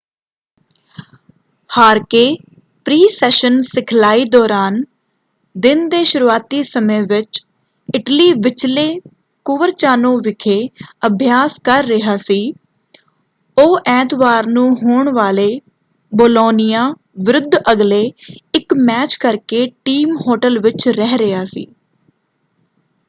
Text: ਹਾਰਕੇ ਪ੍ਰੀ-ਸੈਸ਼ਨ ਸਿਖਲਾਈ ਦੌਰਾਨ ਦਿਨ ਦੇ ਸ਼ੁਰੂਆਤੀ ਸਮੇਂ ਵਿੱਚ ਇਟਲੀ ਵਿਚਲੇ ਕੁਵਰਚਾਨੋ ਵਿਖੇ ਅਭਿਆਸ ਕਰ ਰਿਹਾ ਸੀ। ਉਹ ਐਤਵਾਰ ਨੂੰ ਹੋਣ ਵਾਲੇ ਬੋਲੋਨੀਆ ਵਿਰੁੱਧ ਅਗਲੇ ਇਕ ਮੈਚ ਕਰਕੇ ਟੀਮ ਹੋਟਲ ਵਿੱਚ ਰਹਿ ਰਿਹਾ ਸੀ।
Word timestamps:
ਹਾਰਕੇ 1.69 2.21
ਪ੍ਰੀ-ਸੈਸ਼ਨ 2.85 3.59
ਸਿਖਲਾਈ 3.61 4.23
ਦੌਰਾਨ 4.25 4.81
ਦਿਨ 5.55 5.87
ਦੇ 5.89 6.03
ਸ਼ੁਰੂਆਤੀ 6.03 6.63
ਸਮੇਂ 6.63 7.01
ਵਿੱਚ 7.01 7.41
ਇਟਲੀ 7.89 8.31
ਵਿਚਲੇ 8.43 8.87
ਕੁਵਰਚਾਨੋ 9.45 10.17
ਵਿਖੇ 10.17 10.57
ਅਭਿਆਸ 11.07 11.55
ਕਰ 11.63 11.83
ਰਿਹਾ 11.83 12.17
ਸੀ। 12.17 12.41
ਉਹ 13.57 13.77
ਐਤਵਾਰ 13.87 14.47
ਨੂੰ 14.47 14.67
ਹੋਣ 14.75 15.13
ਵਾਲੇ 15.13 15.49
ਬੋਲੋਨੀਆ 16.11 16.89
ਵਿਰੁੱਧ 17.25 17.55
ਅਗਲੇ 17.71 18.03
ਇਕ 18.53 18.73
ਮੈਚ 18.79 19.15
ਕਰਕੇ 19.17 19.65
ਟੀਮ 19.85 20.17
ਹੋਟਲ 20.17 20.59
ਵਿੱਚ 20.59 20.87
ਰਹਿ 20.89 21.17
ਰਿਹਾ 21.17 21.45
ਸੀ। 21.45 21.67